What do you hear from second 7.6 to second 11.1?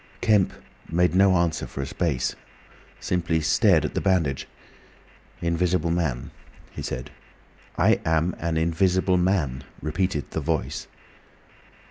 "I am an Invisible Man," repeated the Voice.